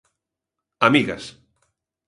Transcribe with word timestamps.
Amigas. 0.87 1.23